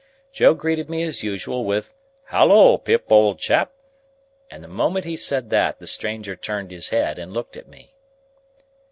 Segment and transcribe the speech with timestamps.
[0.31, 1.93] Joe greeted me as usual with
[2.29, 3.71] "Halloa, Pip, old chap!"
[4.49, 7.93] and the moment he said that, the stranger turned his head and looked at me.